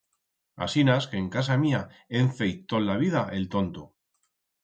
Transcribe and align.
Asinas 0.65 1.07
que 1.09 1.17
en 1.23 1.27
casa 1.35 1.55
mía 1.65 1.81
hem 2.19 2.29
feit 2.39 2.65
tot 2.73 2.87
la 2.87 2.97
vida 3.05 3.23
el 3.41 3.47
tonto. 3.57 3.85